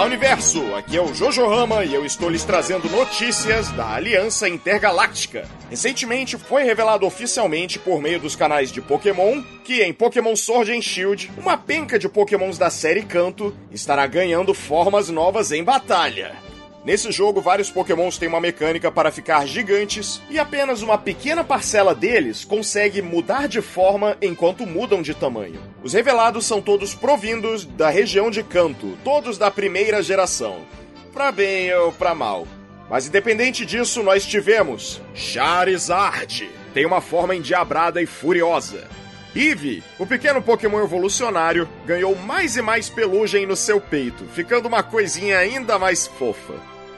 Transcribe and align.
Olá, 0.00 0.06
Universo! 0.06 0.74
Aqui 0.76 0.96
é 0.96 1.02
o 1.02 1.12
Jojo 1.12 1.46
Rama 1.46 1.84
e 1.84 1.92
eu 1.92 2.06
estou 2.06 2.30
lhes 2.30 2.42
trazendo 2.42 2.88
notícias 2.88 3.68
da 3.72 3.96
Aliança 3.96 4.48
Intergaláctica. 4.48 5.46
Recentemente 5.68 6.38
foi 6.38 6.62
revelado 6.62 7.04
oficialmente 7.04 7.78
por 7.78 8.00
meio 8.00 8.18
dos 8.18 8.34
canais 8.34 8.72
de 8.72 8.80
Pokémon 8.80 9.42
que 9.62 9.82
em 9.82 9.92
Pokémon 9.92 10.34
Sword 10.34 10.72
and 10.72 10.80
Shield, 10.80 11.30
uma 11.36 11.58
penca 11.58 11.98
de 11.98 12.08
Pokémons 12.08 12.56
da 12.56 12.70
série 12.70 13.02
Canto 13.02 13.54
estará 13.70 14.06
ganhando 14.06 14.54
formas 14.54 15.10
novas 15.10 15.52
em 15.52 15.62
batalha. 15.62 16.34
Nesse 16.82 17.12
jogo, 17.12 17.42
vários 17.42 17.70
pokémons 17.70 18.16
têm 18.16 18.28
uma 18.28 18.40
mecânica 18.40 18.90
para 18.90 19.12
ficar 19.12 19.46
gigantes 19.46 20.20
e 20.30 20.38
apenas 20.38 20.80
uma 20.80 20.96
pequena 20.96 21.44
parcela 21.44 21.94
deles 21.94 22.42
consegue 22.42 23.02
mudar 23.02 23.48
de 23.48 23.60
forma 23.60 24.16
enquanto 24.22 24.66
mudam 24.66 25.02
de 25.02 25.12
tamanho. 25.12 25.60
Os 25.82 25.92
revelados 25.92 26.46
são 26.46 26.62
todos 26.62 26.94
provindos 26.94 27.66
da 27.66 27.90
região 27.90 28.30
de 28.30 28.42
Canto, 28.42 28.96
todos 29.04 29.36
da 29.36 29.50
primeira 29.50 30.02
geração. 30.02 30.62
Pra 31.12 31.30
bem 31.30 31.74
ou 31.74 31.92
pra 31.92 32.14
mal. 32.14 32.46
Mas 32.88 33.06
independente 33.06 33.66
disso, 33.66 34.02
nós 34.02 34.24
tivemos 34.24 35.02
Charizard. 35.14 36.48
Tem 36.72 36.86
uma 36.86 37.02
forma 37.02 37.36
endiabrada 37.36 38.00
e 38.00 38.06
furiosa. 38.06 38.88
Eevee, 39.36 39.82
o 39.98 40.06
pequeno 40.06 40.42
Pokémon 40.42 40.82
evolucionário, 40.82 41.68
ganhou 41.86 42.16
mais 42.16 42.56
e 42.56 42.62
mais 42.62 42.88
pelugem 42.88 43.46
no 43.46 43.54
seu 43.54 43.80
peito, 43.80 44.24
ficando 44.34 44.66
uma 44.66 44.82
coisinha 44.82 45.38
ainda 45.38 45.78
mais 45.78 46.06
fofa. 46.06 46.54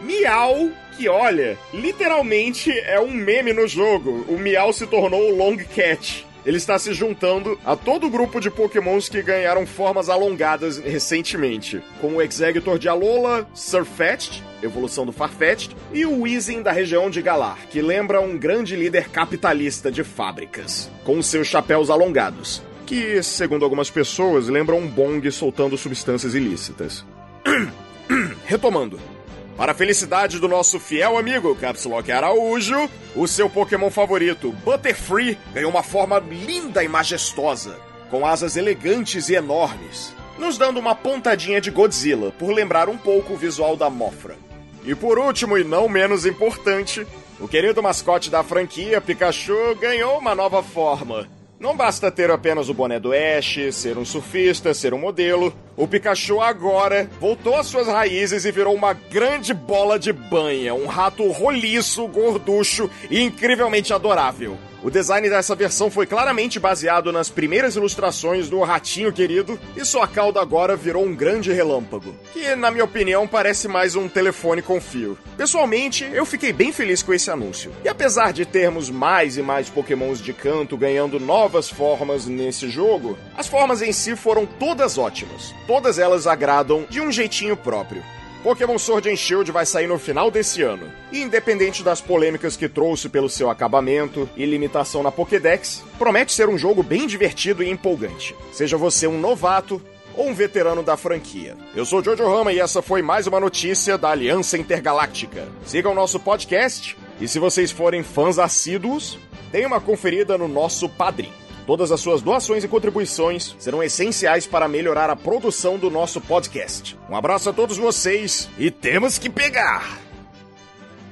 Miau, 0.00 0.70
que 0.96 1.08
olha, 1.08 1.58
literalmente 1.72 2.70
é 2.80 3.00
um 3.00 3.10
meme 3.10 3.52
no 3.52 3.66
jogo. 3.66 4.24
O 4.28 4.38
Miau 4.38 4.72
se 4.72 4.86
tornou 4.86 5.30
o 5.30 5.36
Long 5.36 5.56
Cat. 5.56 6.26
Ele 6.44 6.58
está 6.58 6.78
se 6.78 6.94
juntando 6.94 7.58
a 7.64 7.74
todo 7.74 8.06
o 8.06 8.10
grupo 8.10 8.40
de 8.40 8.50
pokémons 8.50 9.08
que 9.08 9.20
ganharam 9.20 9.66
formas 9.66 10.08
alongadas 10.08 10.78
recentemente, 10.78 11.82
como 12.00 12.18
o 12.18 12.22
Exeggutor 12.22 12.78
de 12.78 12.88
Alola, 12.88 13.48
Surfetched, 13.52 14.44
evolução 14.62 15.04
do 15.04 15.10
Farfetch'd, 15.10 15.76
e 15.92 16.06
o 16.06 16.20
Weezing 16.20 16.62
da 16.62 16.70
região 16.70 17.10
de 17.10 17.20
Galar, 17.20 17.58
que 17.68 17.82
lembra 17.82 18.20
um 18.20 18.38
grande 18.38 18.76
líder 18.76 19.08
capitalista 19.08 19.90
de 19.90 20.04
fábricas, 20.04 20.88
com 21.04 21.20
seus 21.20 21.48
chapéus 21.48 21.90
alongados, 21.90 22.62
que, 22.86 23.20
segundo 23.24 23.64
algumas 23.64 23.90
pessoas, 23.90 24.46
lembram 24.46 24.78
um 24.78 24.86
bong 24.86 25.28
soltando 25.32 25.76
substâncias 25.76 26.32
ilícitas. 26.32 27.04
Retomando. 28.46 29.15
Para 29.56 29.72
a 29.72 29.74
felicidade 29.74 30.38
do 30.38 30.46
nosso 30.46 30.78
fiel 30.78 31.16
amigo 31.16 31.56
Capslock 31.56 32.12
Araújo, 32.12 32.90
o 33.14 33.26
seu 33.26 33.48
Pokémon 33.48 33.90
favorito, 33.90 34.52
Butterfree, 34.52 35.38
ganhou 35.54 35.70
uma 35.70 35.82
forma 35.82 36.18
linda 36.18 36.84
e 36.84 36.88
majestosa, 36.88 37.78
com 38.10 38.26
asas 38.26 38.58
elegantes 38.58 39.30
e 39.30 39.34
enormes, 39.34 40.14
nos 40.38 40.58
dando 40.58 40.78
uma 40.78 40.94
pontadinha 40.94 41.58
de 41.58 41.70
Godzilla, 41.70 42.32
por 42.32 42.52
lembrar 42.52 42.90
um 42.90 42.98
pouco 42.98 43.32
o 43.32 43.36
visual 43.36 43.76
da 43.76 43.88
Mofra. 43.88 44.36
E 44.84 44.94
por 44.94 45.18
último, 45.18 45.56
e 45.56 45.64
não 45.64 45.88
menos 45.88 46.26
importante, 46.26 47.06
o 47.40 47.48
querido 47.48 47.82
mascote 47.82 48.30
da 48.30 48.44
franquia, 48.44 49.00
Pikachu, 49.00 49.74
ganhou 49.80 50.18
uma 50.18 50.34
nova 50.34 50.62
forma. 50.62 51.26
Não 51.58 51.74
basta 51.74 52.10
ter 52.10 52.30
apenas 52.30 52.68
o 52.68 52.74
boné 52.74 53.00
do 53.00 53.12
Ash, 53.14 53.58
ser 53.72 53.96
um 53.96 54.04
surfista, 54.04 54.74
ser 54.74 54.92
um 54.92 54.98
modelo. 54.98 55.54
O 55.74 55.88
Pikachu 55.88 56.40
agora 56.40 57.08
voltou 57.18 57.56
às 57.56 57.66
suas 57.66 57.86
raízes 57.86 58.44
e 58.44 58.52
virou 58.52 58.74
uma 58.74 58.92
grande 58.92 59.54
bola 59.54 59.98
de 59.98 60.12
banha, 60.12 60.74
um 60.74 60.86
rato 60.86 61.26
roliço, 61.30 62.06
gorducho 62.08 62.90
e 63.10 63.22
incrivelmente 63.22 63.92
adorável. 63.92 64.58
O 64.86 64.90
design 64.90 65.28
dessa 65.28 65.54
versão 65.56 65.90
foi 65.90 66.06
claramente 66.06 66.60
baseado 66.60 67.10
nas 67.10 67.28
primeiras 67.28 67.74
ilustrações 67.74 68.48
do 68.48 68.60
Ratinho 68.60 69.12
Querido, 69.12 69.58
e 69.76 69.84
sua 69.84 70.06
cauda 70.06 70.40
agora 70.40 70.76
virou 70.76 71.04
um 71.04 71.12
grande 71.12 71.52
relâmpago, 71.52 72.14
que, 72.32 72.54
na 72.54 72.70
minha 72.70 72.84
opinião, 72.84 73.26
parece 73.26 73.66
mais 73.66 73.96
um 73.96 74.08
telefone 74.08 74.62
com 74.62 74.80
fio. 74.80 75.18
Pessoalmente, 75.36 76.08
eu 76.12 76.24
fiquei 76.24 76.52
bem 76.52 76.72
feliz 76.72 77.02
com 77.02 77.12
esse 77.12 77.28
anúncio. 77.30 77.72
E 77.84 77.88
apesar 77.88 78.32
de 78.32 78.46
termos 78.46 78.88
mais 78.88 79.36
e 79.36 79.42
mais 79.42 79.68
pokémons 79.68 80.20
de 80.20 80.32
canto 80.32 80.76
ganhando 80.76 81.18
novas 81.46 81.70
formas 81.70 82.26
nesse 82.26 82.68
jogo, 82.68 83.16
as 83.36 83.46
formas 83.46 83.80
em 83.80 83.92
si 83.92 84.16
foram 84.16 84.44
todas 84.44 84.98
ótimas. 84.98 85.54
Todas 85.64 85.96
elas 85.96 86.26
agradam 86.26 86.84
de 86.90 87.00
um 87.00 87.12
jeitinho 87.12 87.56
próprio. 87.56 88.02
Pokémon 88.42 88.76
Sword 88.76 89.08
and 89.08 89.14
Shield 89.14 89.52
vai 89.52 89.64
sair 89.64 89.86
no 89.86 89.96
final 89.96 90.28
desse 90.28 90.62
ano. 90.62 90.90
E 91.12 91.22
independente 91.22 91.84
das 91.84 92.00
polêmicas 92.00 92.56
que 92.56 92.68
trouxe 92.68 93.08
pelo 93.08 93.28
seu 93.28 93.48
acabamento 93.48 94.28
e 94.36 94.44
limitação 94.44 95.04
na 95.04 95.12
Pokédex, 95.12 95.84
promete 95.96 96.32
ser 96.32 96.48
um 96.48 96.58
jogo 96.58 96.82
bem 96.82 97.06
divertido 97.06 97.62
e 97.62 97.70
empolgante. 97.70 98.34
Seja 98.52 98.76
você 98.76 99.06
um 99.06 99.20
novato 99.20 99.80
ou 100.16 100.28
um 100.28 100.34
veterano 100.34 100.82
da 100.82 100.96
franquia. 100.96 101.56
Eu 101.76 101.84
sou 101.84 102.02
Jojo 102.02 102.24
Rama 102.28 102.52
e 102.52 102.58
essa 102.58 102.82
foi 102.82 103.02
mais 103.02 103.28
uma 103.28 103.38
notícia 103.38 103.96
da 103.96 104.10
Aliança 104.10 104.58
Intergaláctica. 104.58 105.46
O 105.84 105.94
nosso 105.94 106.18
podcast 106.18 106.96
e 107.20 107.26
se 107.26 107.38
vocês 107.38 107.70
forem 107.70 108.02
fãs 108.02 108.38
assíduos, 108.38 109.18
deem 109.50 109.66
uma 109.66 109.80
conferida 109.80 110.36
no 110.36 110.48
nosso 110.48 110.88
Padrim. 110.88 111.32
Todas 111.66 111.90
as 111.90 112.00
suas 112.00 112.22
doações 112.22 112.62
e 112.62 112.68
contribuições 112.68 113.56
serão 113.58 113.82
essenciais 113.82 114.46
para 114.46 114.68
melhorar 114.68 115.10
a 115.10 115.16
produção 115.16 115.76
do 115.76 115.90
nosso 115.90 116.20
podcast. 116.20 116.96
Um 117.10 117.16
abraço 117.16 117.50
a 117.50 117.52
todos 117.52 117.76
vocês 117.76 118.48
e 118.56 118.70
temos 118.70 119.18
que 119.18 119.28
pegar! 119.28 119.98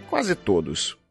Quase 0.09 0.35
todos. 0.37 1.04